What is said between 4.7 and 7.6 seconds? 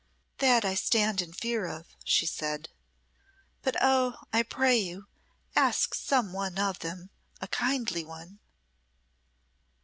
you, ask some one of them a